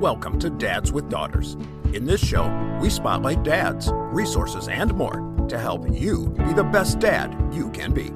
[0.00, 1.56] Welcome to Dads with Daughters.
[1.92, 2.48] In this show,
[2.80, 7.92] we spotlight dads, resources, and more to help you be the best dad you can
[7.92, 8.10] be.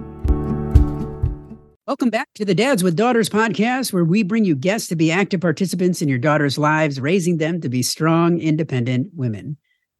[1.87, 5.13] Welcome back to the Dads with Daughters podcast, where we bring you guests to be
[5.13, 9.57] active participants in your daughter's lives, raising them to be strong, independent women.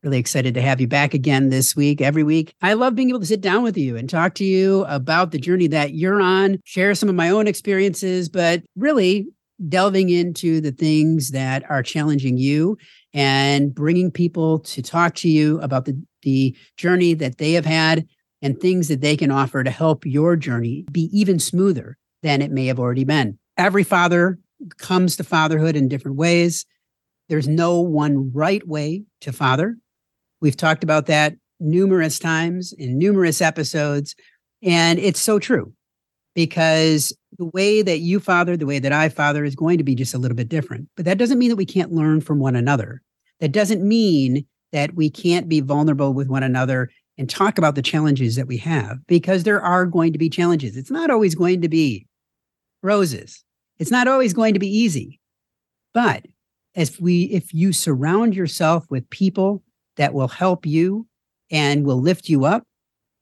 [0.07, 2.55] Really excited to have you back again this week, every week.
[2.63, 5.39] I love being able to sit down with you and talk to you about the
[5.39, 9.27] journey that you're on, share some of my own experiences, but really
[9.69, 12.79] delving into the things that are challenging you
[13.15, 18.07] and bringing people to talk to you about the, the journey that they have had
[18.41, 22.53] and things that they can offer to help your journey be even smoother than it
[22.53, 23.37] may have already been.
[23.57, 24.39] Every father
[24.79, 26.65] comes to fatherhood in different ways.
[27.29, 29.77] There's no one right way to father.
[30.41, 34.15] We've talked about that numerous times in numerous episodes.
[34.63, 35.73] And it's so true
[36.35, 39.95] because the way that you father, the way that I father is going to be
[39.95, 40.89] just a little bit different.
[40.97, 43.03] But that doesn't mean that we can't learn from one another.
[43.41, 47.83] That doesn't mean that we can't be vulnerable with one another and talk about the
[47.83, 50.77] challenges that we have because there are going to be challenges.
[50.77, 52.07] It's not always going to be
[52.83, 53.43] roses.
[53.79, 55.21] It's not always going to be easy.
[55.95, 56.27] But
[56.75, 59.63] if we if you surround yourself with people
[59.97, 61.07] that will help you
[61.51, 62.65] and will lift you up,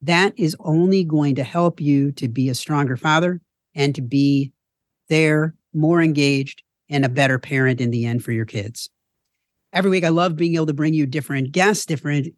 [0.02, 3.40] that is only going to help you to be a stronger father
[3.74, 4.52] and to be
[5.08, 8.88] there, more engaged, and a better parent in the end for your kids.
[9.72, 12.28] Every week, I love being able to bring you different guests, different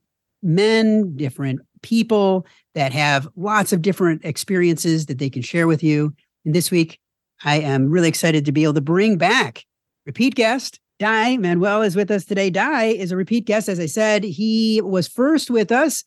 [0.42, 6.14] men, different people that have lots of different experiences that they can share with you.
[6.44, 6.98] And this week,
[7.44, 9.64] I am really excited to be able to bring back
[10.06, 10.80] repeat guest.
[10.98, 12.48] Dai Manuel is with us today.
[12.48, 13.68] Dai is a repeat guest.
[13.68, 16.04] As I said, he was first with us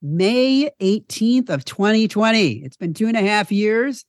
[0.00, 2.62] May 18th of 2020.
[2.64, 4.04] It's been two and a half years,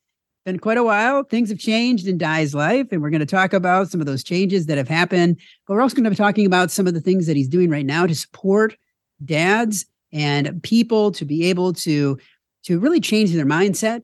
[0.45, 1.23] been quite a while.
[1.23, 4.23] Things have changed in Dai's life, and we're going to talk about some of those
[4.23, 5.39] changes that have happened.
[5.67, 7.71] But we're also going to be talking about some of the things that he's doing
[7.71, 8.75] right now to support
[9.25, 12.19] dads and people to be able to
[12.65, 14.03] to really change their mindset,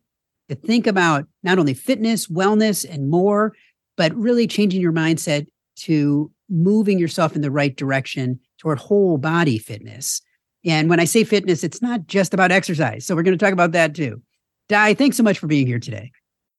[0.49, 3.53] to think about not only fitness, wellness, and more,
[3.95, 5.45] but really changing your mindset
[5.75, 10.21] to moving yourself in the right direction toward whole body fitness
[10.65, 13.05] and when I say fitness, it's not just about exercise.
[13.05, 14.21] So we're going to talk about that too.
[14.67, 16.11] Dai, thanks so much for being here today.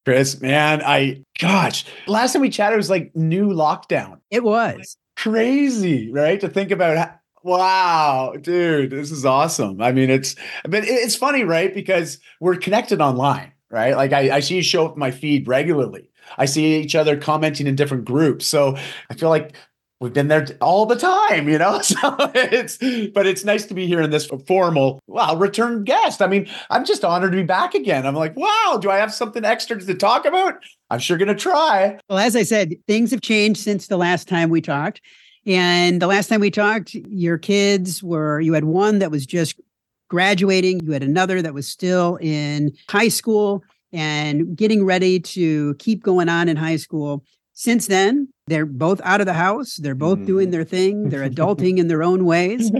[0.04, 4.20] Chris, man, I, gosh, last time we chatted was like new lockdown.
[4.30, 6.40] It was crazy, right?
[6.40, 9.80] To think about how, Wow, dude, this is awesome.
[9.80, 10.34] I mean, it's
[10.64, 11.72] but it's funny, right?
[11.72, 13.94] Because we're connected online, right?
[13.94, 16.10] Like I, I see you show up in my feed regularly.
[16.38, 18.46] I see each other commenting in different groups.
[18.46, 18.76] So
[19.10, 19.54] I feel like
[20.00, 21.80] we've been there all the time, you know.
[21.86, 22.78] So it's
[23.12, 26.20] but it's nice to be here in this formal, wow, return guest.
[26.20, 28.06] I mean, I'm just honored to be back again.
[28.06, 30.62] I'm like, wow, do I have something extra to talk about?
[30.90, 31.98] I'm sure gonna try.
[32.08, 35.00] Well, as I said, things have changed since the last time we talked.
[35.46, 39.60] And the last time we talked, your kids were you had one that was just
[40.08, 46.02] graduating, you had another that was still in high school and getting ready to keep
[46.02, 47.24] going on in high school.
[47.52, 49.76] Since then, they're both out of the house.
[49.76, 50.26] They're both mm.
[50.26, 51.08] doing their thing.
[51.08, 52.70] They're adulting in their own ways.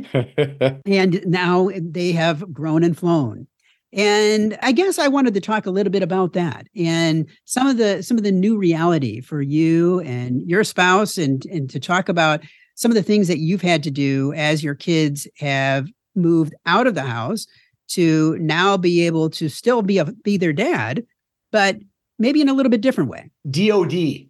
[0.87, 3.47] and now they have grown and flown.
[3.93, 7.78] And I guess I wanted to talk a little bit about that and some of
[7.78, 12.09] the some of the new reality for you and your spouse and and to talk
[12.09, 12.43] about
[12.75, 16.87] some of the things that you've had to do as your kids have moved out
[16.87, 17.47] of the house
[17.89, 21.05] to now be able to still be a, be their dad,
[21.53, 21.77] but
[22.19, 23.31] maybe in a little bit different way.
[23.51, 24.27] DOD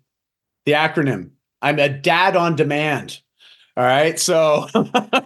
[0.67, 1.31] the acronym.
[1.63, 3.21] I'm a dad on demand.
[3.77, 4.19] All right.
[4.19, 4.67] So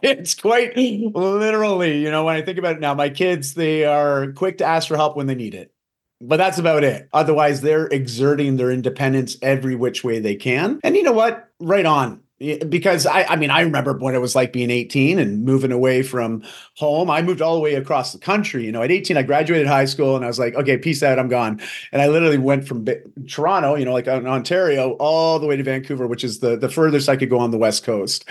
[0.03, 4.33] it's quite literally, you know, when I think about it now, my kids, they are
[4.33, 5.73] quick to ask for help when they need it.
[6.21, 7.09] But that's about it.
[7.13, 10.79] Otherwise, they're exerting their independence every which way they can.
[10.85, 11.49] And you know what?
[11.59, 15.45] Right on because I, I mean, I remember what it was like being 18 and
[15.45, 16.43] moving away from
[16.75, 17.11] home.
[17.11, 18.65] I moved all the way across the country.
[18.65, 21.19] You know, at 18, I graduated high school and I was like, okay, peace out,
[21.19, 21.61] I'm gone.
[21.93, 22.87] And I literally went from
[23.29, 26.71] Toronto, you know, like in Ontario, all the way to Vancouver, which is the, the
[26.71, 28.25] furthest I could go on the West Coast.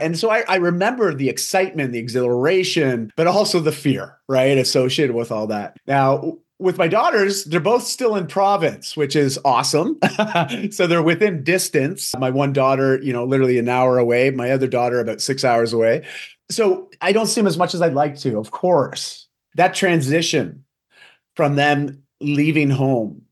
[0.00, 5.16] And so I, I remember the excitement, the exhilaration, but also the fear, right, associated
[5.16, 5.78] with all that.
[5.86, 9.98] Now, with my daughters, they're both still in province, which is awesome.
[10.70, 12.14] so they're within distance.
[12.18, 15.72] My one daughter, you know, literally an hour away, my other daughter about six hours
[15.72, 16.04] away.
[16.50, 19.26] So I don't see them as much as I'd like to, of course.
[19.56, 20.64] That transition
[21.34, 23.22] from them leaving home,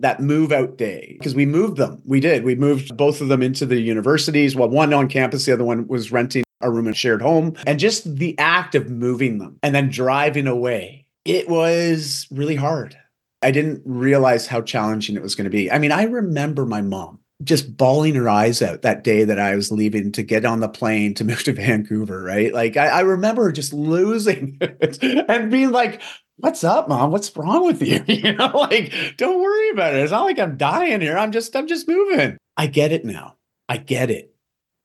[0.00, 2.00] that move out day, because we moved them.
[2.04, 2.44] We did.
[2.44, 4.56] We moved both of them into the universities.
[4.56, 7.54] Well, one on campus, the other one was renting a room in shared home.
[7.66, 12.96] And just the act of moving them and then driving away it was really hard.
[13.42, 15.70] I didn't realize how challenging it was going to be.
[15.70, 19.56] I mean, I remember my mom just bawling her eyes out that day that I
[19.56, 22.52] was leaving to get on the plane to move to Vancouver, right?
[22.52, 24.58] Like I, I remember just losing
[25.28, 26.00] and being like,
[26.36, 27.10] what's up, mom?
[27.10, 28.04] What's wrong with you?
[28.12, 30.02] You know, like, don't worry about it.
[30.02, 31.18] It's not like I'm dying here.
[31.18, 32.36] I'm just, I'm just moving.
[32.56, 33.36] I get it now.
[33.68, 34.34] I get it.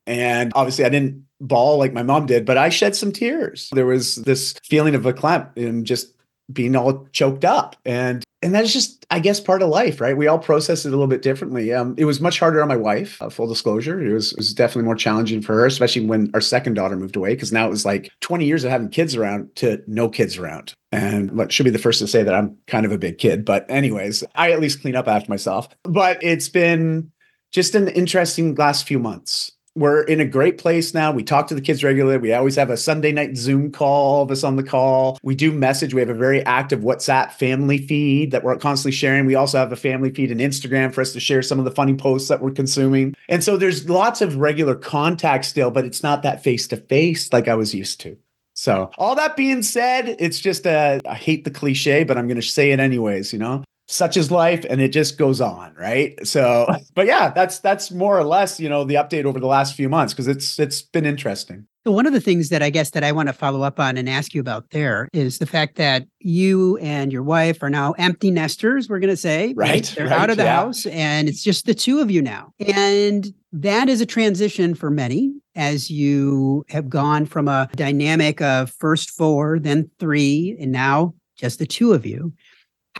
[0.06, 3.68] And obviously I didn't bawl like my mom did, but I shed some tears.
[3.72, 6.14] There was this feeling of a clamp and just
[6.52, 7.76] being all choked up.
[7.84, 10.16] And and that's just i guess part of life right?
[10.16, 11.72] We all process it a little bit differently.
[11.72, 14.00] Um, it was much harder on my wife uh, full disclosure.
[14.00, 17.16] It was, it was definitely more challenging for her especially when our second daughter moved
[17.16, 20.38] away because now it was like 20 years of having kids around to no kids
[20.38, 20.74] around.
[20.92, 23.44] And what should be the first to say that i'm kind of a big kid.
[23.44, 25.68] But anyways i at least clean up after myself.
[25.82, 27.10] But it's been
[27.50, 31.12] just an interesting last few months we're in a great place now.
[31.12, 32.18] We talk to the kids regularly.
[32.18, 35.18] We always have a Sunday night Zoom call, all of us on the call.
[35.22, 35.94] We do message.
[35.94, 39.26] We have a very active WhatsApp family feed that we're constantly sharing.
[39.26, 41.70] We also have a family feed and Instagram for us to share some of the
[41.70, 43.14] funny posts that we're consuming.
[43.28, 47.32] And so there's lots of regular contact still, but it's not that face to face
[47.32, 48.16] like I was used to.
[48.54, 52.40] So, all that being said, it's just a, I hate the cliche, but I'm going
[52.40, 53.62] to say it anyways, you know?
[53.88, 58.18] Such is life and it just goes on right so but yeah that's that's more
[58.18, 61.06] or less you know the update over the last few months because it's it's been
[61.06, 63.80] interesting so one of the things that i guess that i want to follow up
[63.80, 67.70] on and ask you about there is the fact that you and your wife are
[67.70, 69.94] now empty nesters we're going to say right, right?
[69.96, 70.56] they're right, out of the yeah.
[70.56, 74.90] house and it's just the two of you now and that is a transition for
[74.90, 81.14] many as you have gone from a dynamic of first four then three and now
[81.36, 82.32] just the two of you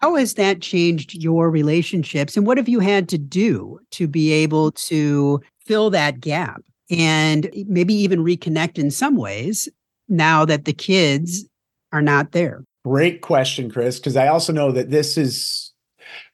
[0.00, 2.36] how has that changed your relationships?
[2.36, 7.50] And what have you had to do to be able to fill that gap and
[7.66, 9.68] maybe even reconnect in some ways
[10.08, 11.44] now that the kids
[11.92, 12.64] are not there?
[12.84, 15.72] Great question, Chris, because I also know that this is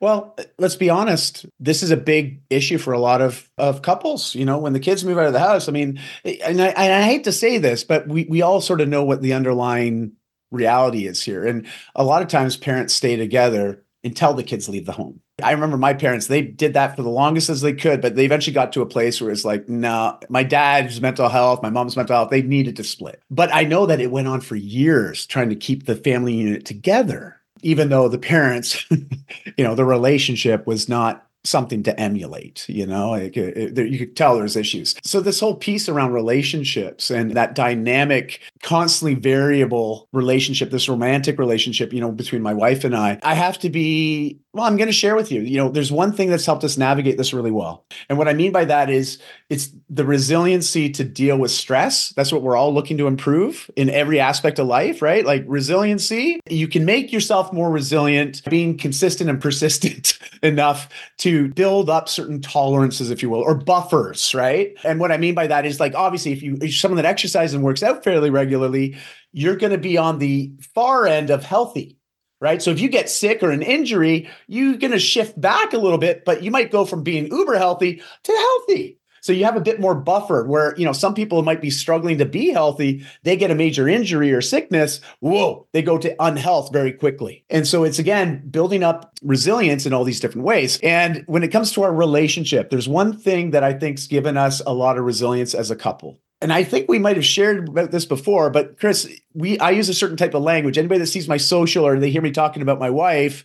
[0.01, 1.47] well, let's be honest.
[1.59, 4.35] This is a big issue for a lot of, of couples.
[4.35, 6.69] You know, when the kids move out of the house, I mean, eh, and I,
[6.69, 9.33] and I hate to say this, but we, we all sort of know what the
[9.33, 10.13] underlying
[10.55, 11.45] reality is here.
[11.45, 15.21] And a lot of times parents stay together until the kids leave the home.
[15.43, 18.25] I remember my parents, they did that for the longest as they could, but they
[18.25, 21.71] eventually got to a place where it's like, no, nah, my dad's mental health, my
[21.71, 23.21] mom's mental health, they needed to split.
[23.31, 26.65] But I know that it went on for years trying to keep the family unit
[26.65, 32.87] together, even though the parents, you know, the relationship was not something to emulate you
[32.87, 34.95] know it, it, you could tell there's issues.
[35.05, 41.93] So this whole piece around relationships and that dynamic constantly variable relationship this romantic relationship
[41.93, 44.93] you know between my wife and i i have to be well i'm going to
[44.93, 47.85] share with you you know there's one thing that's helped us navigate this really well.
[48.09, 49.19] And what i mean by that is
[49.51, 52.11] it's the resiliency to deal with stress.
[52.11, 55.25] That's what we're all looking to improve in every aspect of life right?
[55.25, 61.91] Like resiliency you can make yourself more resilient being consistent and persistent enough to build
[61.91, 64.75] up certain tolerances, if you will, or buffers, right?
[64.85, 67.55] And what I mean by that is like, obviously, if you, if someone that exercises
[67.55, 68.97] and works out fairly regularly,
[69.33, 71.99] you're going to be on the far end of healthy,
[72.41, 72.63] right?
[72.63, 75.99] So if you get sick or an injury, you're going to shift back a little
[75.99, 78.99] bit, but you might go from being uber healthy to healthy.
[79.25, 82.19] So you have a bit more buffer where, you know, some people might be struggling
[82.19, 83.07] to be healthy.
[83.23, 85.01] They get a major injury or sickness.
[85.21, 87.43] Whoa, they go to unhealth very quickly.
[87.49, 90.79] And so it's again building up resilience in all these different ways.
[90.83, 94.61] And when it comes to our relationship, there's one thing that I think's given us
[94.67, 97.91] a lot of resilience as a couple and I think we might have shared about
[97.91, 100.79] this before, but Chris, we I use a certain type of language.
[100.79, 103.45] Anybody that sees my social or they hear me talking about my wife,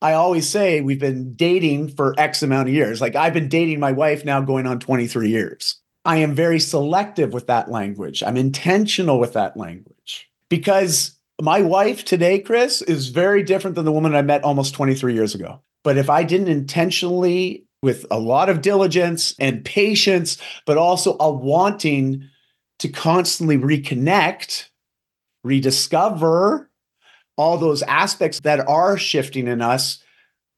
[0.00, 3.00] I always say we've been dating for X amount of years.
[3.00, 5.80] Like I've been dating my wife now going on 23 years.
[6.04, 8.22] I am very selective with that language.
[8.22, 13.92] I'm intentional with that language because my wife today, Chris, is very different than the
[13.92, 15.60] woman I met almost 23 years ago.
[15.84, 21.30] But if I didn't intentionally, with a lot of diligence and patience, but also a
[21.30, 22.28] wanting
[22.80, 24.68] to constantly reconnect,
[25.44, 26.70] rediscover,
[27.36, 30.02] all those aspects that are shifting in us.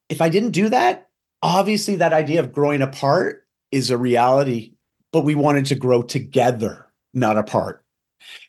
[0.09, 1.09] If I didn't do that,
[1.43, 4.73] obviously that idea of growing apart is a reality,
[5.13, 7.85] but we wanted to grow together, not apart.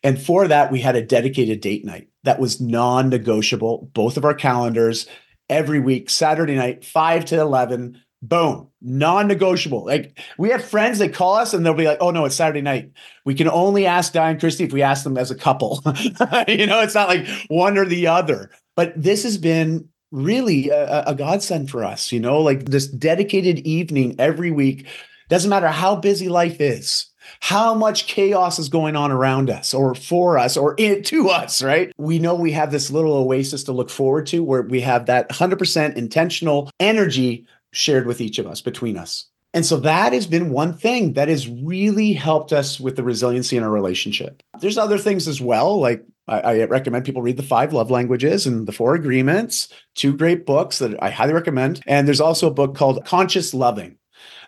[0.03, 4.25] And for that, we had a dedicated date night that was non negotiable, both of
[4.25, 5.07] our calendars
[5.49, 8.01] every week, Saturday night, 5 to 11.
[8.23, 9.83] Boom, non negotiable.
[9.85, 12.61] Like we have friends that call us and they'll be like, oh no, it's Saturday
[12.61, 12.91] night.
[13.25, 15.81] We can only ask Dai and Christy if we ask them as a couple.
[16.47, 18.51] you know, it's not like one or the other.
[18.75, 23.59] But this has been really a, a godsend for us, you know, like this dedicated
[23.59, 24.85] evening every week.
[25.29, 27.07] Doesn't matter how busy life is.
[27.39, 31.61] how much chaos is going on around us or for us or in, to us,
[31.61, 31.91] right?
[31.97, 35.29] We know we have this little oasis to look forward to where we have that
[35.29, 39.25] 100% intentional energy shared with each of us, between us.
[39.53, 43.57] And so that has been one thing that has really helped us with the resiliency
[43.57, 44.41] in our relationship.
[44.59, 48.47] There's other things as well, like I, I, recommend people read the five love languages
[48.47, 51.81] and the four agreements, two great books that I highly recommend.
[51.85, 53.97] And there's also a book called Conscious Loving.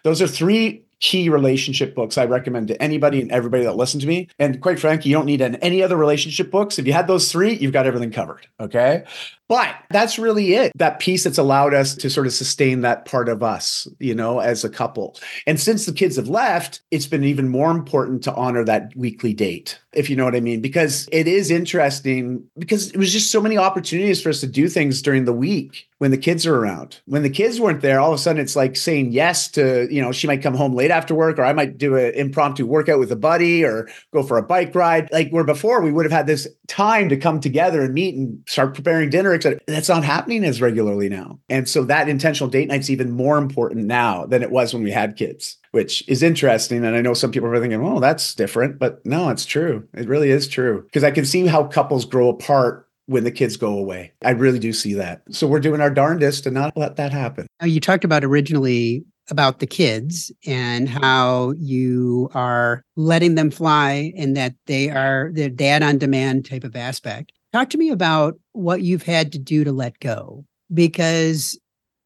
[0.03, 4.07] Those are three key relationship books I recommend to anybody and everybody that listen to
[4.07, 4.29] me.
[4.39, 6.79] And quite frankly, you don't need any other relationship books.
[6.79, 8.47] If you had those three, you've got everything covered.
[8.57, 9.03] Okay.
[9.49, 10.71] But that's really it.
[10.75, 14.39] That piece that's allowed us to sort of sustain that part of us, you know,
[14.39, 15.19] as a couple.
[15.45, 19.33] And since the kids have left, it's been even more important to honor that weekly
[19.33, 23.31] date, if you know what I mean, because it is interesting because it was just
[23.31, 26.55] so many opportunities for us to do things during the week when the kids are
[26.55, 26.99] around.
[27.05, 30.01] When the kids weren't there, all of a sudden it's like saying yes to, you
[30.01, 32.99] know, she might come home late after work, or I might do an impromptu workout
[32.99, 35.09] with a buddy or go for a bike ride.
[35.11, 38.43] Like where before we would have had this time to come together and meet and
[38.47, 39.59] start preparing dinner etc.
[39.67, 41.39] that's not happening as regularly now.
[41.49, 44.91] And so that intentional date night's even more important now than it was when we
[44.91, 46.85] had kids, which is interesting.
[46.85, 48.77] And I know some people are thinking, oh, that's different.
[48.77, 49.87] But no, it's true.
[49.95, 50.83] It really is true.
[50.83, 54.13] Because I can see how couples grow apart when the kids go away.
[54.23, 55.23] I really do see that.
[55.31, 57.47] So we're doing our darndest to not let that happen.
[57.59, 64.13] Now, you talked about originally about the kids and how you are letting them fly
[64.15, 67.31] and that they are the dad on demand type of aspect.
[67.51, 70.45] Talk to me about what you've had to do to let go.
[70.71, 71.59] Because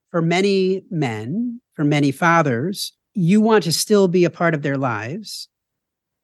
[0.10, 4.78] for many men, for many fathers, you want to still be a part of their
[4.78, 5.50] lives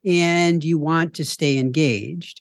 [0.05, 2.39] and you want to stay engaged.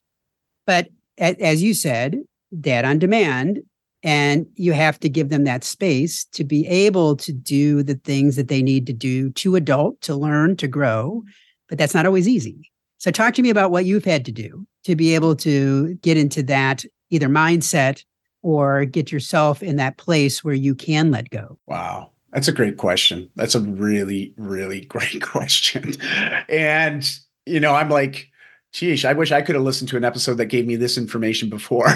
[0.66, 2.20] But as you said,
[2.60, 3.62] dad on demand,
[4.02, 8.36] and you have to give them that space to be able to do the things
[8.36, 11.22] that they need to do to adult, to learn, to grow.
[11.68, 12.70] But that's not always easy.
[12.98, 16.18] So, talk to me about what you've had to do to be able to get
[16.18, 18.04] into that either mindset
[18.42, 21.58] or get yourself in that place where you can let go?
[21.66, 22.11] Wow.
[22.32, 23.30] That's a great question.
[23.36, 25.94] That's a really, really great question.
[26.48, 27.08] And,
[27.46, 28.30] you know, I'm like,
[28.72, 31.48] geez, I wish I could have listened to an episode that gave me this information
[31.50, 31.88] before.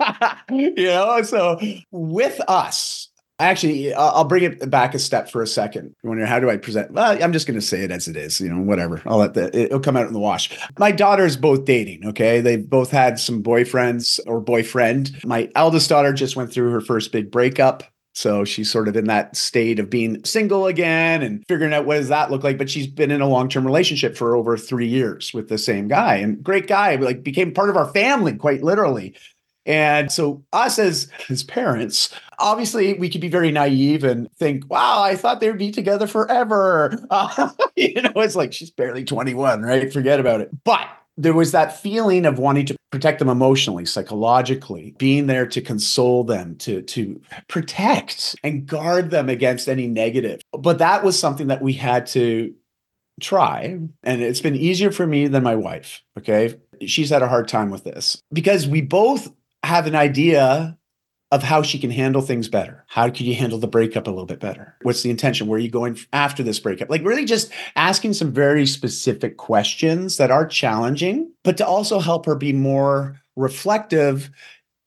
[0.50, 5.94] you know, so with us, Actually, I'll bring it back a step for a second.
[6.02, 6.92] You wonder how do I present?
[6.92, 8.40] Well, I'm just going to say it as it is.
[8.40, 9.02] You know, whatever.
[9.04, 10.58] I'll let the it'll come out in the wash.
[10.78, 12.06] My daughter's both dating.
[12.06, 15.22] Okay, they've both had some boyfriends or boyfriend.
[15.22, 17.82] My eldest daughter just went through her first big breakup.
[18.16, 21.96] So she's sort of in that state of being single again and figuring out what
[21.96, 22.56] does that look like.
[22.56, 26.14] But she's been in a long-term relationship for over three years with the same guy
[26.14, 29.14] and great guy, like became part of our family quite literally.
[29.66, 32.08] And so, us as his parents,
[32.38, 36.06] obviously, we could be very naive and think, wow, I thought they would be together
[36.06, 36.96] forever.
[37.10, 39.92] Uh, you know, it's like she's barely 21, right?
[39.92, 40.50] Forget about it.
[40.64, 45.60] But there was that feeling of wanting to protect them emotionally, psychologically, being there to
[45.60, 50.40] console them, to, to protect and guard them against any negative.
[50.52, 52.54] But that was something that we had to
[53.20, 53.78] try.
[54.02, 56.02] And it's been easier for me than my wife.
[56.18, 56.54] Okay.
[56.86, 59.30] She's had a hard time with this because we both
[59.62, 60.78] have an idea
[61.32, 62.84] of how she can handle things better.
[62.86, 64.76] How could you handle the breakup a little bit better?
[64.82, 65.48] What's the intention?
[65.48, 66.88] Where are you going after this breakup?
[66.88, 72.26] Like, really just asking some very specific questions that are challenging, but to also help
[72.26, 74.30] her be more reflective,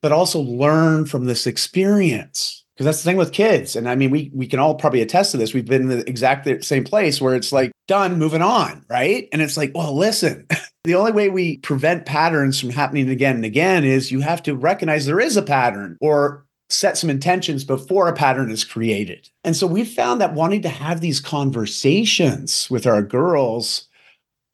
[0.02, 4.10] but also learn from this experience because that's the thing with kids and i mean
[4.10, 7.20] we we can all probably attest to this we've been in the exact same place
[7.20, 10.46] where it's like done moving on right and it's like well listen
[10.84, 14.54] the only way we prevent patterns from happening again and again is you have to
[14.54, 19.56] recognize there is a pattern or set some intentions before a pattern is created and
[19.56, 23.88] so we found that wanting to have these conversations with our girls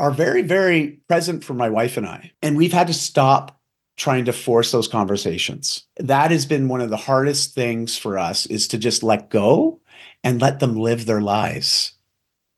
[0.01, 3.57] are very very present for my wife and i and we've had to stop
[3.97, 5.85] trying to force those conversations.
[5.97, 9.81] That has been one of the hardest things for us is to just let go
[10.23, 11.93] and let them live their lives.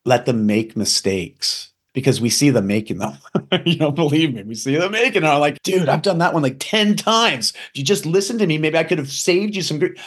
[0.04, 3.18] Let them make mistakes because we see them making them.
[3.64, 5.32] you know, believe me, we see them making them.
[5.32, 7.52] I'm like, dude, I've done that one like 10 times.
[7.72, 9.98] If you just listen to me, maybe I could have saved you some great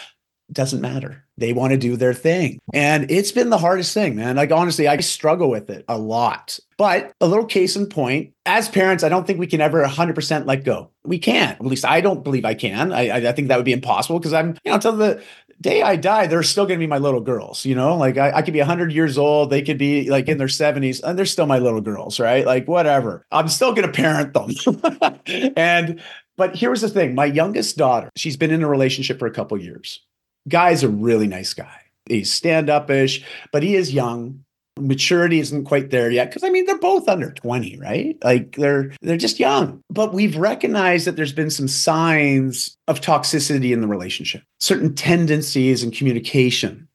[0.54, 1.24] doesn't matter.
[1.38, 2.60] They want to do their thing.
[2.74, 4.36] And it's been the hardest thing, man.
[4.36, 6.60] Like, honestly, I struggle with it a lot.
[6.78, 10.46] But a little case in point, as parents, I don't think we can ever 100%
[10.46, 10.90] let go.
[11.06, 11.60] We can't.
[11.60, 12.92] At least I don't believe I can.
[12.92, 15.24] I, I think that would be impossible because I'm, you know, until the
[15.62, 18.32] day I die, they're still going to be my little girls, you know, like I,
[18.32, 19.50] I could be 100 years old.
[19.50, 22.46] They could be like in their 70s and they're still my little girls, right?
[22.46, 23.26] Like, whatever.
[23.32, 25.20] I'm still going to parent them.
[25.56, 26.02] and,
[26.36, 29.62] but here's the thing my youngest daughter, she's been in a relationship for a couple
[29.62, 30.02] years
[30.48, 31.82] guy's a really nice guy.
[32.06, 34.44] He's stand upish, but he is young.
[34.80, 38.18] Maturity isn't quite there yet because i mean they're both under 20 right?
[38.24, 39.82] Like they're they're just young.
[39.90, 45.84] But we've recognized that there's been some signs of toxicity in the relationship certain tendencies
[45.84, 46.88] in communication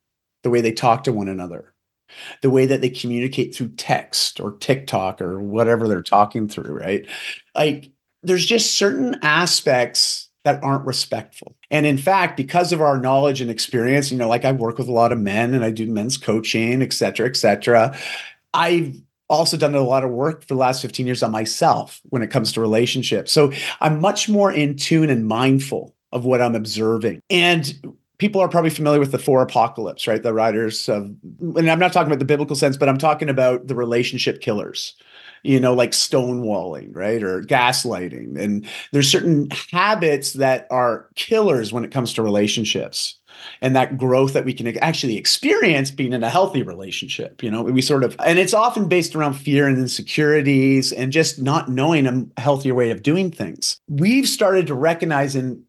[0.42, 1.75] the way they talk to one another
[2.40, 7.06] the way that they communicate through text or tiktok or whatever they're talking through right?
[7.54, 7.90] Like
[8.23, 11.56] there's just certain aspects that aren't respectful.
[11.72, 14.86] And in fact, because of our knowledge and experience, you know, like I work with
[14.86, 17.98] a lot of men and I do men's coaching, et cetera, et cetera.
[18.54, 18.94] I've
[19.28, 22.30] also done a lot of work for the last 15 years on myself when it
[22.30, 23.32] comes to relationships.
[23.32, 27.22] So I'm much more in tune and mindful of what I'm observing.
[27.28, 30.22] And people are probably familiar with the four apocalypse, right?
[30.22, 31.12] The writers of,
[31.56, 34.94] and I'm not talking about the biblical sense, but I'm talking about the relationship killers
[35.46, 37.22] you know, like stonewalling, right?
[37.22, 38.38] Or gaslighting.
[38.38, 43.18] And there's certain habits that are killers when it comes to relationships
[43.60, 47.62] and that growth that we can actually experience being in a healthy relationship you know
[47.62, 52.06] we sort of and it's often based around fear and insecurities and just not knowing
[52.06, 55.62] a healthier way of doing things we've started to recognize in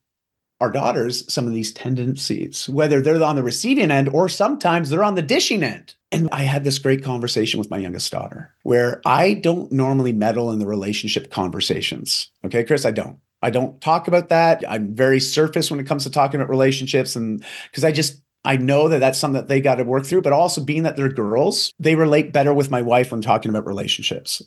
[0.59, 5.03] our daughters some of these tendencies whether they're on the receiving end or sometimes they're
[5.03, 9.01] on the dishing end and I had this great conversation with my youngest daughter where
[9.05, 12.31] I don't normally meddle in the relationship conversations.
[12.45, 13.19] Okay, Chris, I don't.
[13.41, 14.63] I don't talk about that.
[14.67, 17.15] I'm very surface when it comes to talking about relationships.
[17.15, 20.21] And because I just, I know that that's something that they got to work through,
[20.21, 23.67] but also being that they're girls, they relate better with my wife when talking about
[23.67, 24.41] relationships.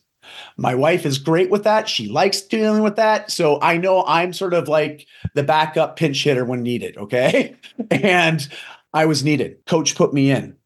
[0.56, 1.88] My wife is great with that.
[1.88, 3.30] She likes dealing with that.
[3.30, 6.96] So I know I'm sort of like the backup pinch hitter when needed.
[6.96, 7.56] Okay.
[7.90, 8.48] and
[8.92, 9.64] I was needed.
[9.66, 10.56] Coach put me in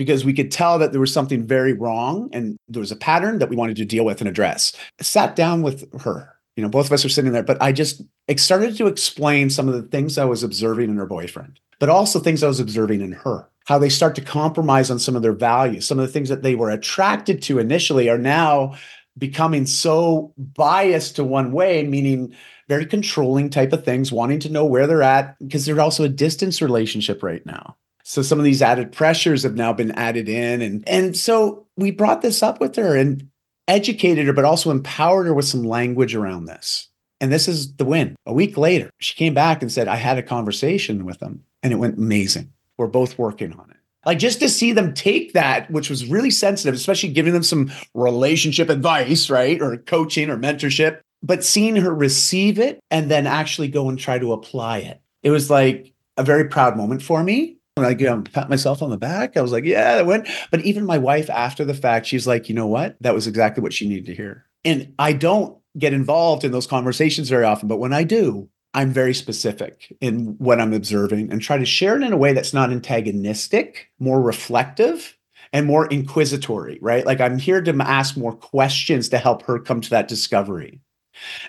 [0.00, 3.38] because we could tell that there was something very wrong and there was a pattern
[3.38, 4.74] that we wanted to deal with and address.
[4.98, 6.34] I sat down with her.
[6.56, 8.02] You know, both of us are sitting there, but I just
[8.36, 12.18] started to explain some of the things I was observing in her boyfriend, but also
[12.18, 13.48] things I was observing in her.
[13.66, 15.86] How they start to compromise on some of their values.
[15.86, 18.76] Some of the things that they were attracted to initially are now
[19.20, 22.34] becoming so biased to one way, meaning
[22.66, 26.08] very controlling type of things, wanting to know where they're at, because they're also a
[26.08, 27.76] distance relationship right now.
[28.02, 30.62] So some of these added pressures have now been added in.
[30.62, 33.28] And, and so we brought this up with her and
[33.68, 36.88] educated her, but also empowered her with some language around this.
[37.20, 38.16] And this is the win.
[38.26, 41.72] A week later, she came back and said, I had a conversation with them and
[41.72, 42.52] it went amazing.
[42.78, 43.76] We're both working on it.
[44.06, 47.70] Like just to see them take that, which was really sensitive, especially giving them some
[47.94, 49.60] relationship advice, right?
[49.60, 54.18] Or coaching or mentorship, but seeing her receive it and then actually go and try
[54.18, 55.00] to apply it.
[55.22, 58.90] It was like a very proud moment for me like, you know, pat myself on
[58.90, 59.36] the back.
[59.36, 60.28] I was like, yeah, it went.
[60.50, 62.96] But even my wife, after the fact, she's like, you know what?
[63.00, 64.46] That was exactly what she needed to hear.
[64.64, 68.92] And I don't get involved in those conversations very often, but when I do, I'm
[68.92, 72.54] very specific in what I'm observing and try to share it in a way that's
[72.54, 75.16] not antagonistic, more reflective,
[75.52, 77.04] and more inquisitory, right?
[77.04, 80.80] Like I'm here to ask more questions to help her come to that discovery.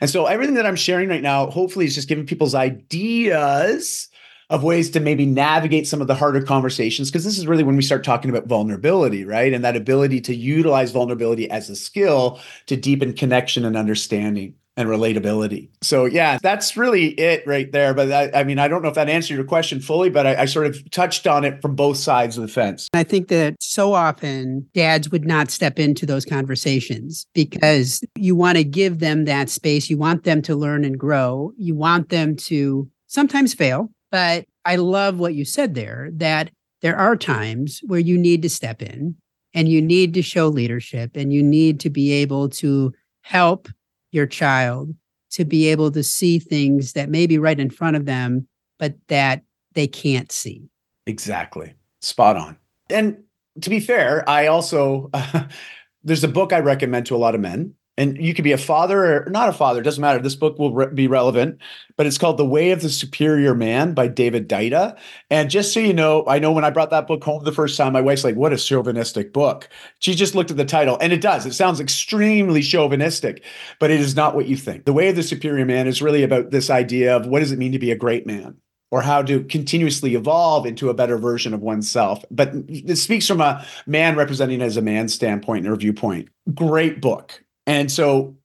[0.01, 4.09] And so everything that I'm sharing right now, hopefully, is just giving people's ideas
[4.49, 7.77] of ways to maybe navigate some of the harder conversations because this is really when
[7.77, 12.37] we start talking about vulnerability right and that ability to utilize vulnerability as a skill
[12.65, 15.69] to deepen connection and understanding and relatability.
[15.81, 17.93] So yeah, that's really it right there.
[17.93, 20.41] But I, I mean, I don't know if that answered your question fully, but I,
[20.41, 22.89] I, sort of touched on it from both sides of the fence.
[22.93, 28.57] I think that so often dads would not step into those conversations because you want
[28.57, 29.89] to give them that space.
[29.89, 31.53] You want them to learn and grow.
[31.57, 33.89] You want them to sometimes fail.
[34.09, 38.49] But I love what you said there that there are times where you need to
[38.49, 39.15] step in
[39.53, 43.67] and you need to show leadership and you need to be able to help
[44.11, 44.93] your child
[45.31, 48.47] to be able to see things that may be right in front of them,
[48.77, 49.43] but that
[49.73, 50.69] they can't see.
[51.07, 51.73] Exactly.
[52.01, 52.57] Spot on.
[52.89, 53.23] And
[53.61, 55.43] to be fair, I also, uh,
[56.03, 58.57] there's a book I recommend to a lot of men and you could be a
[58.57, 60.17] father or not a father, it doesn't matter.
[60.17, 61.59] This book will re- be relevant,
[61.97, 64.97] but it's called The Way of the Superior Man by David Deida.
[65.29, 67.77] And just so you know, I know when I brought that book home the first
[67.77, 69.69] time, my wife's like, what a chauvinistic book.
[69.99, 71.45] She just looked at the title, and it does.
[71.45, 73.43] It sounds extremely chauvinistic,
[73.79, 74.85] but it is not what you think.
[74.85, 77.59] The Way of the Superior Man is really about this idea of what does it
[77.59, 78.57] mean to be a great man?
[78.91, 82.25] or how to continuously evolve into a better version of oneself.
[82.29, 86.27] But it speaks from a man representing as a man standpoint or viewpoint.
[86.53, 87.41] Great book.
[87.71, 88.35] And so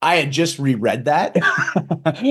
[0.00, 1.36] I had just reread that.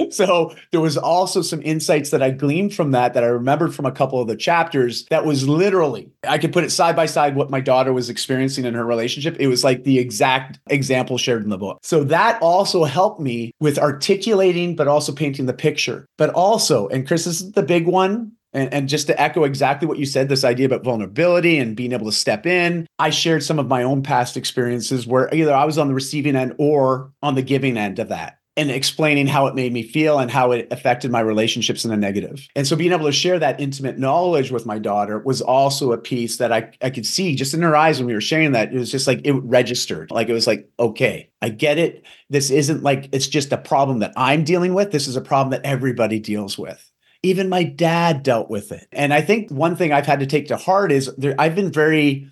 [0.12, 3.86] so there was also some insights that I gleaned from that that I remembered from
[3.86, 7.36] a couple of the chapters that was literally, I could put it side by side
[7.36, 9.38] what my daughter was experiencing in her relationship.
[9.40, 11.78] It was like the exact example shared in the book.
[11.84, 16.08] So that also helped me with articulating, but also painting the picture.
[16.18, 19.88] But also, and Chris, this is the big one And, and just to echo exactly
[19.88, 23.44] what you said, this idea about vulnerability and being able to step in, I shared
[23.44, 27.12] some of my own past experiences where either I was on the receiving end or
[27.22, 30.52] on the giving end of that and explaining how it made me feel and how
[30.52, 32.46] it affected my relationships in a negative.
[32.58, 35.98] And so being able to share that intimate knowledge with my daughter was also a
[35.98, 38.74] piece that I, I could see just in her eyes when we were sharing that.
[38.74, 40.12] It was just like it registered.
[40.12, 42.04] Like it was like, okay, I get it.
[42.30, 44.92] This isn't like it's just a problem that I'm dealing with.
[44.92, 46.89] This is a problem that everybody deals with.
[47.22, 48.88] Even my dad dealt with it.
[48.92, 51.72] And I think one thing I've had to take to heart is there, I've been
[51.72, 52.30] very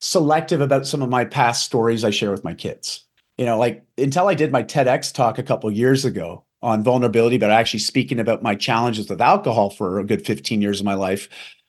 [0.00, 3.04] selective about some of my past stories I share with my kids
[3.38, 7.38] you know, like until I did my TEDx talk a couple years ago on vulnerability,
[7.38, 10.94] but actually speaking about my challenges with alcohol for a good 15 years of my
[10.94, 11.28] life,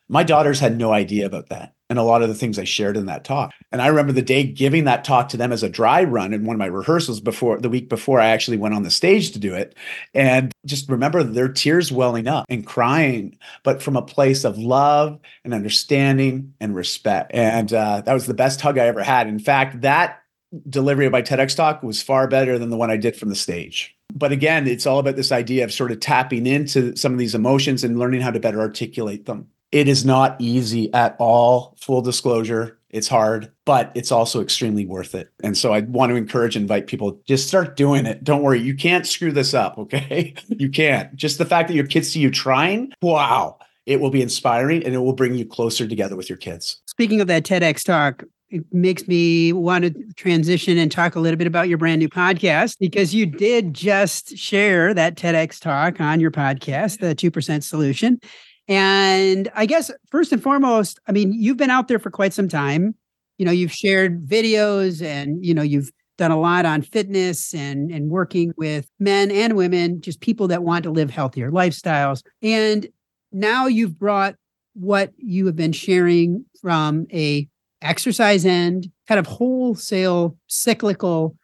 [0.10, 2.98] my daughters had no idea about that and a lot of the things I shared
[2.98, 3.54] in that talk.
[3.72, 6.44] And I remember the day giving that talk to them as a dry run in
[6.44, 9.40] one of my rehearsals before the week before I actually went on the stage to
[9.40, 9.76] do it.
[10.16, 15.20] And just remember their tears welling up and crying, but from a place of love
[15.44, 17.30] and understanding and respect.
[17.32, 19.28] And uh, that was the best hug I ever had.
[19.28, 20.24] In fact, that
[20.68, 23.36] delivery of my TEDx talk was far better than the one I did from the
[23.36, 23.96] stage.
[24.16, 27.36] But again, it's all about this idea of sort of tapping into some of these
[27.36, 29.50] emotions and learning how to better articulate them.
[29.74, 32.78] It is not easy at all, full disclosure.
[32.92, 35.32] It's hard, but it's also extremely worth it.
[35.44, 38.24] And so I want to encourage and invite people just start doing it.
[38.24, 40.36] Don't worry, you can't screw this up, okay?
[40.48, 41.16] you can't.
[41.16, 43.58] Just the fact that your kids see you trying, wow,
[43.88, 46.80] it will be inspiring and it will bring you closer together with your kids.
[46.86, 51.38] Speaking of that TEDx talk, it makes me want to transition and talk a little
[51.38, 56.20] bit about your brand new podcast because you did just share that TEDx talk on
[56.20, 58.20] your podcast, the 2% solution.
[58.68, 62.48] And I guess first and foremost, I mean, you've been out there for quite some
[62.48, 62.96] time.
[63.38, 67.92] You know, you've shared videos and, you know, you've done a lot on fitness and
[67.92, 72.22] and working with men and women, just people that want to live healthier lifestyles.
[72.42, 72.88] And
[73.32, 74.36] now you've brought
[74.74, 77.48] what you have been sharing from a
[77.82, 81.36] exercise end, kind of wholesale cyclical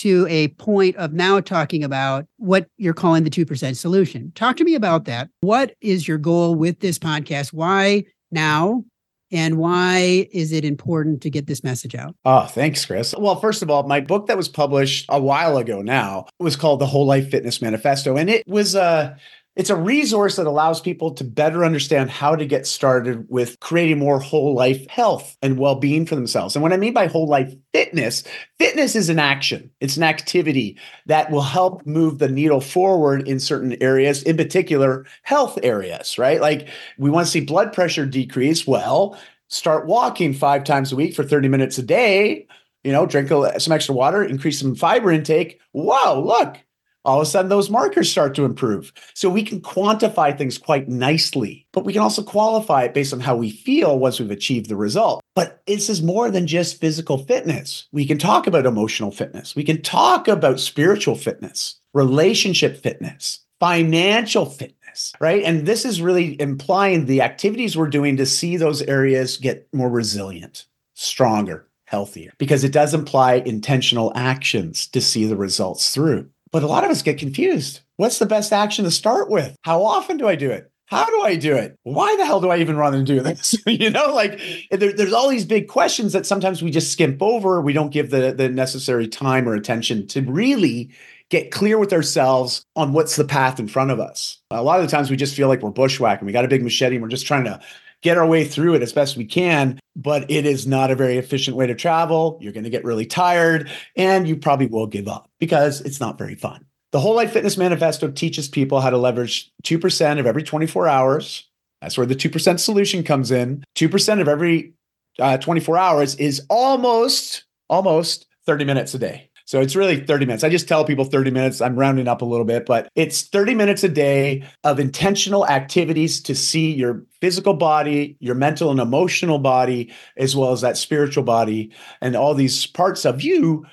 [0.00, 4.32] to a point of now talking about what you're calling the 2% solution.
[4.34, 5.28] Talk to me about that.
[5.40, 7.52] What is your goal with this podcast?
[7.52, 8.84] Why now?
[9.32, 12.14] And why is it important to get this message out?
[12.24, 13.12] Oh, thanks, Chris.
[13.18, 16.80] Well, first of all, my book that was published a while ago now was called
[16.80, 18.16] The Whole Life Fitness Manifesto.
[18.16, 19.14] And it was a uh,
[19.56, 23.98] it's a resource that allows people to better understand how to get started with creating
[23.98, 26.54] more whole life health and well being for themselves.
[26.54, 28.22] And what I mean by whole life fitness,
[28.58, 33.40] fitness is an action, it's an activity that will help move the needle forward in
[33.40, 36.40] certain areas, in particular, health areas, right?
[36.40, 38.66] Like we want to see blood pressure decrease.
[38.66, 42.46] Well, start walking five times a week for 30 minutes a day.
[42.84, 45.60] You know, drink some extra water, increase some fiber intake.
[45.72, 46.58] Wow, look,
[47.06, 48.92] all of a sudden those markers start to improve.
[49.14, 53.20] So we can quantify things quite nicely, but we can also qualify it based on
[53.20, 55.22] how we feel once we've achieved the result.
[55.34, 57.86] But this is more than just physical fitness.
[57.92, 64.44] We can talk about emotional fitness, we can talk about spiritual fitness, relationship fitness, financial
[64.44, 65.12] fitness.
[65.20, 65.44] Right.
[65.44, 69.90] And this is really implying the activities we're doing to see those areas get more
[69.90, 70.64] resilient,
[70.94, 76.30] stronger, healthier, because it does imply intentional actions to see the results through.
[76.52, 77.80] But a lot of us get confused.
[77.96, 79.56] What's the best action to start with?
[79.62, 80.70] How often do I do it?
[80.86, 81.76] How do I do it?
[81.82, 83.56] Why the hell do I even run and do this?
[83.66, 87.60] you know, like there, there's all these big questions that sometimes we just skimp over.
[87.60, 90.90] We don't give the, the necessary time or attention to really
[91.28, 94.38] get clear with ourselves on what's the path in front of us.
[94.52, 96.24] A lot of the times we just feel like we're bushwhacking.
[96.24, 97.60] We got a big machete and we're just trying to
[98.02, 101.18] get our way through it as best we can, but it is not a very
[101.18, 102.38] efficient way to travel.
[102.40, 106.18] You're going to get really tired and you probably will give up because it's not
[106.18, 106.66] very fun.
[106.92, 111.48] The Whole Life Fitness Manifesto teaches people how to leverage 2% of every 24 hours.
[111.80, 113.64] That's where the 2% solution comes in.
[113.76, 114.72] 2% of every
[115.18, 119.30] uh, 24 hours is almost, almost 30 minutes a day.
[119.46, 120.42] So it's really 30 minutes.
[120.42, 121.60] I just tell people 30 minutes.
[121.60, 126.20] I'm rounding up a little bit, but it's 30 minutes a day of intentional activities
[126.22, 131.22] to see your physical body, your mental and emotional body, as well as that spiritual
[131.22, 131.70] body,
[132.00, 133.64] and all these parts of you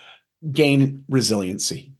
[0.52, 1.94] gain resiliency,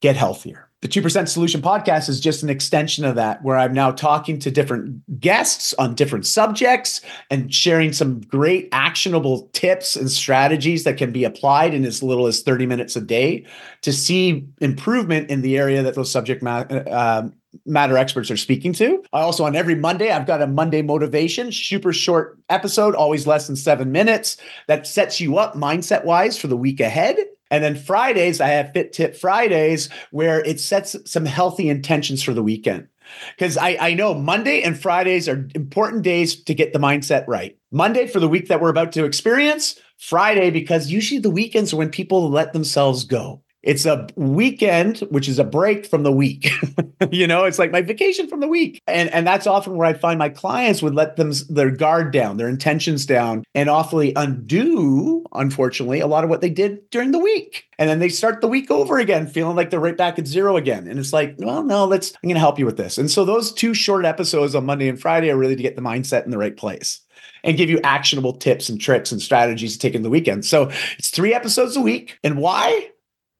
[0.00, 0.68] get healthier.
[0.80, 4.50] The 2% Solution podcast is just an extension of that, where I'm now talking to
[4.50, 7.00] different guests on different subjects
[7.32, 12.28] and sharing some great actionable tips and strategies that can be applied in as little
[12.28, 13.44] as 30 minutes a day
[13.82, 16.84] to see improvement in the area that those subject matter.
[16.88, 17.28] Uh,
[17.64, 19.02] matter experts are speaking to.
[19.12, 23.46] I also on every Monday I've got a Monday motivation, super short episode, always less
[23.46, 24.36] than 7 minutes
[24.68, 27.16] that sets you up mindset wise for the week ahead
[27.50, 32.34] and then Fridays, I have Fit Tip Fridays where it sets some healthy intentions for
[32.34, 32.88] the weekend.
[33.36, 37.56] because I, I know Monday and Fridays are important days to get the mindset right.
[37.70, 41.76] Monday for the week that we're about to experience, Friday because usually the weekends are
[41.76, 43.42] when people let themselves go.
[43.62, 46.50] It's a weekend, which is a break from the week.
[47.10, 48.80] you know, it's like my vacation from the week.
[48.86, 52.36] And and that's often where I find my clients would let them their guard down,
[52.36, 57.18] their intentions down, and awfully undo, unfortunately, a lot of what they did during the
[57.18, 57.64] week.
[57.80, 60.56] And then they start the week over again, feeling like they're right back at zero
[60.56, 60.86] again.
[60.86, 62.96] And it's like, well, no, let's I'm gonna help you with this.
[62.96, 65.82] And so those two short episodes on Monday and Friday are really to get the
[65.82, 67.00] mindset in the right place
[67.44, 70.44] and give you actionable tips and tricks and strategies to take in the weekend.
[70.44, 72.18] So it's three episodes a week.
[72.22, 72.90] And why?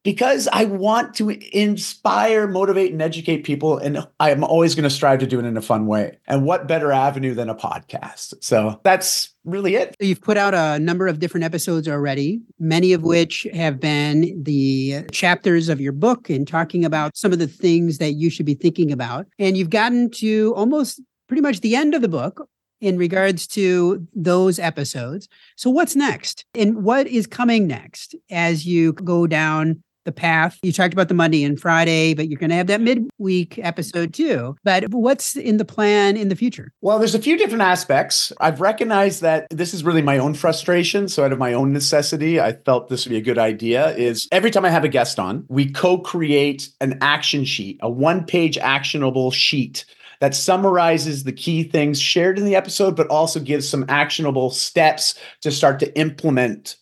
[0.09, 3.77] Because I want to inspire, motivate, and educate people.
[3.77, 6.17] And I'm always going to strive to do it in a fun way.
[6.27, 8.33] And what better avenue than a podcast?
[8.41, 9.95] So that's really it.
[10.01, 15.05] You've put out a number of different episodes already, many of which have been the
[15.13, 18.55] chapters of your book and talking about some of the things that you should be
[18.55, 19.27] thinking about.
[19.39, 22.49] And you've gotten to almost pretty much the end of the book
[22.81, 25.29] in regards to those episodes.
[25.57, 26.47] So, what's next?
[26.55, 30.59] And what is coming next as you go down the path.
[30.63, 34.15] You talked about the Monday and Friday, but you're going to have that midweek episode
[34.15, 34.57] too.
[34.65, 36.73] But what's in the plan in the future?
[36.81, 38.33] Well, there's a few different aspects.
[38.41, 41.09] I've recognized that this is really my own frustration.
[41.09, 43.95] So, out of my own necessity, I felt this would be a good idea.
[43.97, 47.91] Is every time I have a guest on, we co create an action sheet, a
[47.91, 49.85] one page actionable sheet
[50.21, 55.15] that summarizes the key things shared in the episode, but also gives some actionable steps
[55.43, 56.77] to start to implement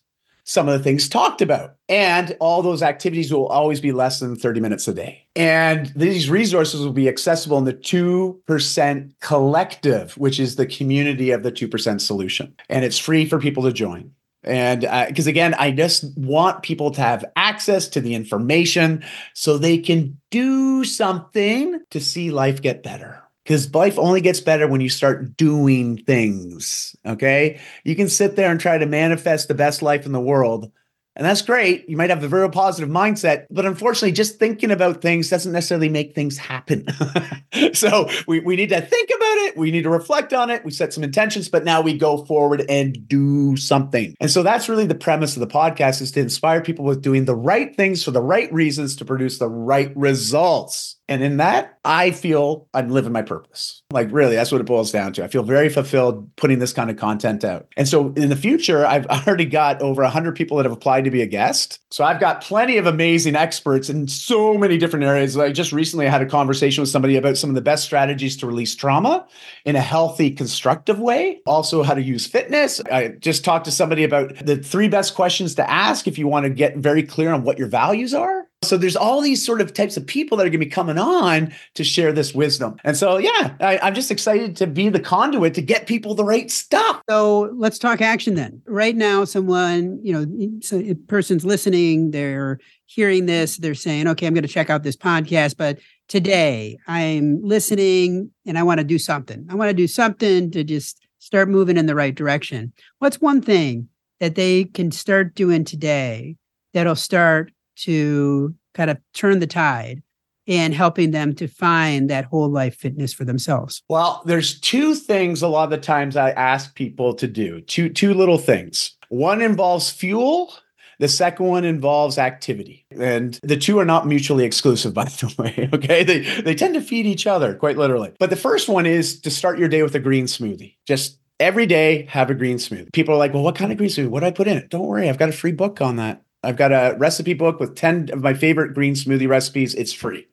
[0.47, 1.75] some of the things talked about.
[1.89, 5.27] And all those activities will always be less than 30 minutes a day.
[5.35, 11.43] And these resources will be accessible in the 2% collective, which is the community of
[11.43, 12.55] the 2% solution.
[12.69, 14.13] And it's free for people to join.
[14.45, 19.05] And because uh, again, I just want people to have access to the information
[19.35, 24.67] so they can do something to see life get better because life only gets better
[24.67, 26.97] when you start doing things.
[27.07, 27.61] Okay.
[27.85, 30.73] You can sit there and try to manifest the best life in the world.
[31.15, 31.89] And that's great.
[31.89, 35.89] You might have a very positive mindset, but unfortunately, just thinking about things doesn't necessarily
[35.89, 36.89] make things happen.
[37.73, 39.57] so we, we need to think about it.
[39.57, 40.65] We need to reflect on it.
[40.65, 44.17] We set some intentions, but now we go forward and do something.
[44.21, 47.27] And so that's really the premise of the podcast is to inspire people with doing
[47.27, 50.96] the right things for the right reasons to produce the right results.
[51.09, 53.83] And in that, I feel I'm living my purpose.
[53.93, 55.25] Like, really, that's what it boils down to.
[55.25, 57.69] I feel very fulfilled putting this kind of content out.
[57.77, 61.11] And so in the future, I've already got over 100 people that have applied to
[61.11, 61.79] be a guest.
[61.93, 65.37] So I've got plenty of amazing experts in so many different areas.
[65.37, 68.37] I just recently I had a conversation with somebody about some of the best strategies
[68.39, 69.27] to release trauma
[69.65, 71.41] in a healthy, constructive way.
[71.47, 72.81] Also, how to use fitness.
[72.91, 76.45] I just talked to somebody about the three best questions to ask if you want
[76.45, 78.47] to get very clear on what your values are.
[78.69, 80.99] So there's all these sort of types of people that are going to be coming
[80.99, 82.77] on to share this wisdom.
[82.85, 86.25] And so, yeah, I, I'm just excited to be the conduit to get people the
[86.25, 87.03] right stuff.
[87.09, 88.63] So let's talk action then.
[88.67, 94.27] Right now, someone, you know, so a person's listening, they're hearing this, they're saying, okay,
[94.27, 98.85] I'm going to check out this podcast, but today I'm listening and I want to
[98.85, 99.47] do something.
[99.51, 102.73] I want to do something to just start moving in the right direction.
[102.99, 103.89] What's one thing
[104.21, 106.37] that they can start doing today
[106.73, 110.03] that'll start to kind of turn the tide
[110.49, 113.83] and helping them to find that whole life fitness for themselves?
[113.89, 117.61] Well, there's two things a lot of the times I ask people to do.
[117.63, 118.97] Two two little things.
[119.09, 120.53] One involves fuel,
[120.99, 122.87] the second one involves activity.
[122.91, 125.69] And the two are not mutually exclusive, by the way.
[125.73, 126.05] Okay.
[126.05, 128.13] They, they tend to feed each other, quite literally.
[128.19, 130.77] But the first one is to start your day with a green smoothie.
[130.87, 132.93] Just every day, have a green smoothie.
[132.93, 134.09] People are like, well, what kind of green smoothie?
[134.09, 134.71] What do I put in it?
[134.71, 135.09] Don't worry.
[135.09, 136.23] I've got a free book on that.
[136.43, 139.75] I've got a recipe book with 10 of my favorite green smoothie recipes.
[139.75, 140.29] It's free.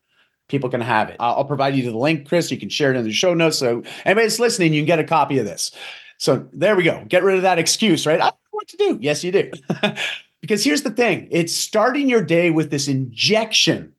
[0.50, 1.16] People can have it.
[1.20, 2.52] I'll provide you the link, Chris.
[2.52, 3.58] You can share it in the show notes.
[3.58, 5.72] So anybody that's listening, you can get a copy of this.
[6.18, 7.04] So there we go.
[7.08, 8.20] Get rid of that excuse, right?
[8.20, 9.00] I don't know what to do.
[9.02, 9.52] Yes, you do.
[10.42, 13.94] because here's the thing it's starting your day with this injection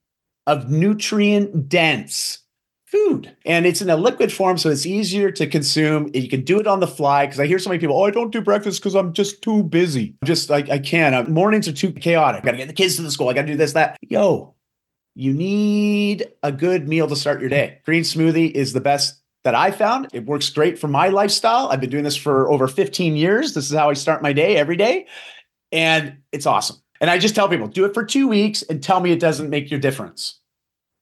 [0.46, 2.43] of nutrient dense
[2.94, 3.36] food.
[3.44, 6.10] And it's in a liquid form, so it's easier to consume.
[6.14, 7.26] You can do it on the fly.
[7.26, 9.64] Because I hear so many people, oh, I don't do breakfast because I'm just too
[9.64, 10.14] busy.
[10.24, 11.14] Just like I can't.
[11.14, 12.42] Uh, mornings are too chaotic.
[12.42, 13.28] I gotta get the kids to the school.
[13.28, 13.96] I gotta do this, that.
[14.02, 14.54] Yo,
[15.14, 17.80] you need a good meal to start your day.
[17.84, 20.08] Green smoothie is the best that I found.
[20.12, 21.68] It works great for my lifestyle.
[21.68, 23.54] I've been doing this for over 15 years.
[23.54, 25.06] This is how I start my day every day.
[25.70, 26.76] And it's awesome.
[27.00, 29.50] And I just tell people, do it for two weeks and tell me it doesn't
[29.50, 30.40] make your difference.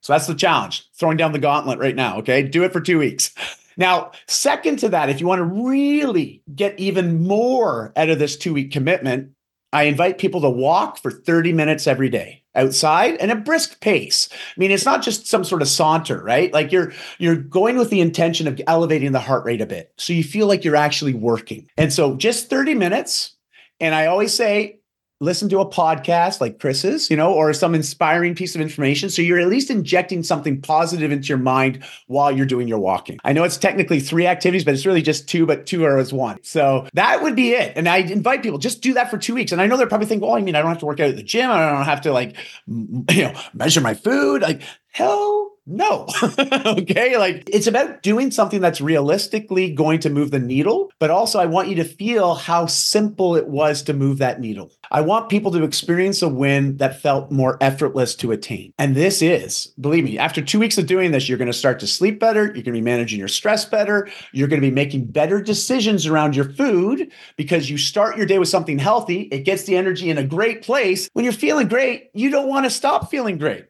[0.03, 2.17] So that's the challenge, throwing down the gauntlet right now.
[2.17, 2.43] Okay.
[2.43, 3.33] Do it for two weeks.
[3.77, 8.37] Now, second to that, if you want to really get even more out of this
[8.37, 9.31] two week commitment,
[9.71, 14.29] I invite people to walk for 30 minutes every day outside and a brisk pace.
[14.31, 16.53] I mean, it's not just some sort of saunter, right?
[16.53, 19.91] Like you're you're going with the intention of elevating the heart rate a bit.
[19.97, 21.67] So you feel like you're actually working.
[21.77, 23.35] And so just 30 minutes
[23.79, 24.81] and I always say
[25.23, 29.09] listen to a podcast like Chris's, you know, or some inspiring piece of information.
[29.09, 33.19] So you're at least injecting something positive into your mind while you're doing your walking.
[33.23, 36.11] I know it's technically three activities, but it's really just two, but two are as
[36.11, 36.39] one.
[36.43, 37.73] So that would be it.
[37.75, 39.51] And I invite people just do that for two weeks.
[39.51, 41.09] And I know they're probably thinking, well, I mean, I don't have to work out
[41.09, 41.49] at the gym.
[41.49, 42.35] I don't have to like,
[42.67, 44.41] you know, measure my food.
[44.41, 46.07] Like, hell no.
[46.65, 47.17] okay.
[47.17, 51.45] Like it's about doing something that's realistically going to move the needle, but also I
[51.45, 54.71] want you to feel how simple it was to move that needle.
[54.91, 58.73] I want people to experience a win that felt more effortless to attain.
[58.77, 61.79] And this is, believe me, after two weeks of doing this, you're going to start
[61.79, 62.45] to sleep better.
[62.45, 64.09] You're going to be managing your stress better.
[64.33, 68.37] You're going to be making better decisions around your food because you start your day
[68.37, 69.23] with something healthy.
[69.31, 71.09] It gets the energy in a great place.
[71.13, 73.65] When you're feeling great, you don't want to stop feeling great.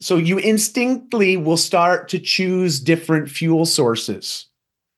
[0.00, 4.46] So you instinctively will start to choose different fuel sources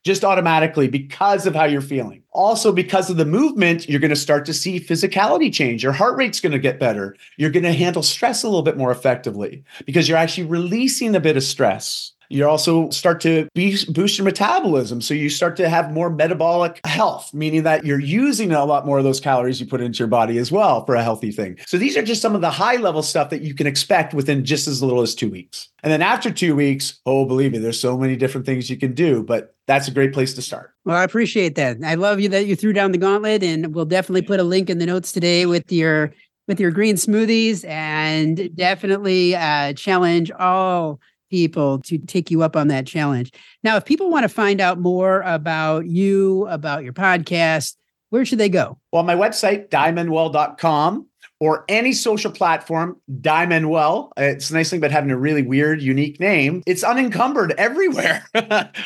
[0.05, 2.23] just automatically because of how you're feeling.
[2.33, 5.83] Also, because of the movement, you're going to start to see physicality change.
[5.83, 7.17] Your heart rate's going to get better.
[7.37, 11.21] You're going to handle stress a little bit more effectively because you're actually releasing a
[11.21, 15.01] bit of stress you also start to boost your metabolism.
[15.01, 18.99] So you start to have more metabolic health, meaning that you're using a lot more
[18.99, 21.59] of those calories you put into your body as well for a healthy thing.
[21.67, 24.45] So these are just some of the high level stuff that you can expect within
[24.45, 25.69] just as little as two weeks.
[25.83, 28.95] And then after two weeks, oh, believe me, there's so many different things you can
[28.95, 30.73] do, but that's a great place to start.
[30.85, 31.79] Well, I appreciate that.
[31.85, 34.71] I love you that you threw down the gauntlet, and we'll definitely put a link
[34.71, 36.13] in the notes today with your
[36.49, 42.69] with your green smoothies and definitely uh, challenge all people to take you up on
[42.69, 43.33] that challenge.
[43.63, 47.77] Now, if people want to find out more about you, about your podcast,
[48.11, 48.79] where should they go?
[48.93, 51.07] Well, my website, daimanuel.com,
[51.41, 54.11] or any social platform, DaiManuel.
[54.19, 56.63] It's a nice thing about having a really weird, unique name.
[56.67, 58.27] It's unencumbered everywhere.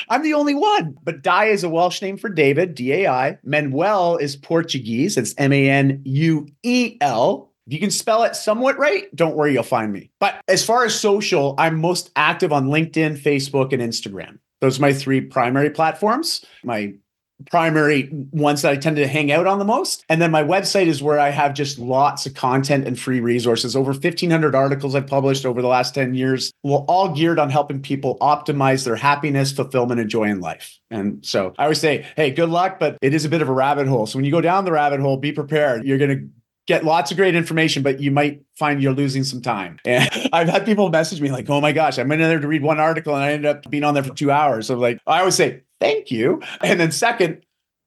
[0.09, 0.96] I'm the only one.
[1.02, 3.38] But Dai is a Welsh name for David, D A I.
[3.42, 5.16] Manuel is Portuguese.
[5.16, 7.50] It's M A N U E L.
[7.66, 10.11] If you can spell it somewhat right, don't worry, you'll find me.
[10.20, 14.38] But as far as social, I'm most active on LinkedIn, Facebook, and Instagram.
[14.61, 16.44] Those are my three primary platforms.
[16.62, 16.94] My
[17.50, 20.05] primary ones that I tend to hang out on the most.
[20.09, 23.74] And then my website is where I have just lots of content and free resources.
[23.74, 28.18] Over 1,500 articles I've published over the last 10 years, all geared on helping people
[28.20, 30.79] optimize their happiness, fulfillment, and joy in life.
[30.90, 33.53] And so I always say, hey, good luck, but it is a bit of a
[33.53, 34.07] rabbit hole.
[34.07, 35.85] So when you go down the rabbit hole, be prepared.
[35.85, 36.29] You're going to
[36.66, 39.79] get lots of great information, but you might find you're losing some time.
[39.87, 42.62] And I've had people message me like, oh my gosh, I'm in there to read
[42.62, 44.66] one article and I ended up being on there for two hours.
[44.66, 46.42] So like, I always say, thank you.
[46.61, 47.44] And then second,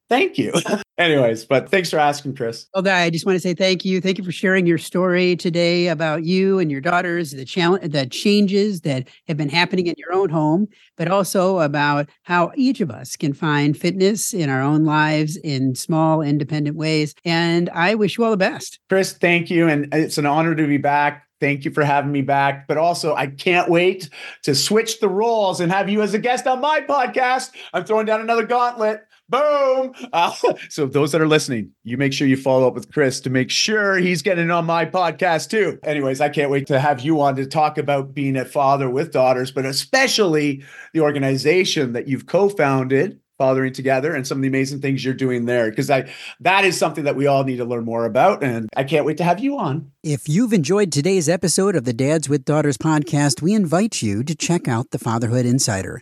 [0.09, 0.53] thank you.
[0.97, 2.65] Anyways, but thanks for asking, Chris.
[2.73, 4.01] Well, I just want to say thank you.
[4.01, 8.07] Thank you for sharing your story today about you and your daughters, the challenge, the
[8.07, 12.89] changes that have been happening in your own home, but also about how each of
[12.89, 17.13] us can find fitness in our own lives in small, independent ways.
[17.23, 18.79] And I wish you all the best.
[18.89, 19.67] Chris, thank you.
[19.67, 21.27] And it's an honor to be back.
[21.39, 22.67] Thank you for having me back.
[22.67, 24.09] But also, I can't wait
[24.41, 27.51] to switch the roles and have you as a guest on my podcast.
[27.73, 29.01] I'm throwing down another gauntlet.
[29.29, 29.93] Boom.
[30.13, 30.33] Uh,
[30.69, 33.49] so, those that are listening, you make sure you follow up with Chris to make
[33.49, 35.79] sure he's getting on my podcast too.
[35.83, 39.11] Anyways, I can't wait to have you on to talk about being a father with
[39.11, 40.63] daughters, but especially
[40.93, 45.13] the organization that you've co founded fathering together and some of the amazing things you're
[45.13, 48.43] doing there because I that is something that we all need to learn more about
[48.43, 49.91] and I can't wait to have you on.
[50.03, 54.35] If you've enjoyed today's episode of the Dads with Daughters podcast, we invite you to
[54.35, 56.01] check out the Fatherhood Insider.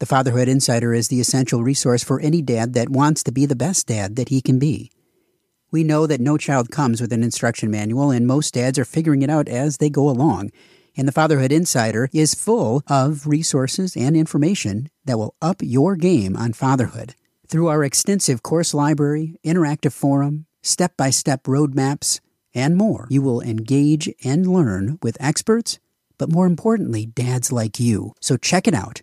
[0.00, 3.56] The Fatherhood Insider is the essential resource for any dad that wants to be the
[3.56, 4.92] best dad that he can be.
[5.72, 9.22] We know that no child comes with an instruction manual, and most dads are figuring
[9.22, 10.52] it out as they go along.
[10.96, 16.36] And the Fatherhood Insider is full of resources and information that will up your game
[16.36, 17.16] on fatherhood.
[17.48, 22.20] Through our extensive course library, interactive forum, step by step roadmaps,
[22.54, 25.80] and more, you will engage and learn with experts,
[26.18, 28.14] but more importantly, dads like you.
[28.20, 29.02] So check it out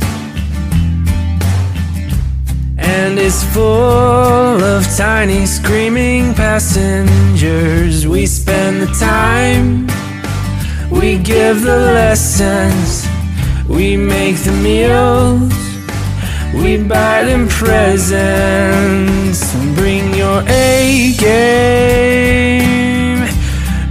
[2.91, 8.05] and it's full of tiny screaming passengers.
[8.07, 9.87] We spend the time
[10.91, 13.07] We give the lessons,
[13.67, 15.53] we make the meals,
[16.53, 19.39] we buy them presents.
[19.75, 22.61] Bring your A game.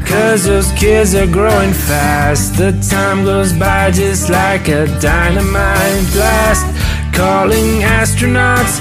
[0.05, 2.59] Cause those kids are growing fast.
[2.59, 6.67] The time goes by just like a dynamite blast.
[7.15, 8.81] Calling astronauts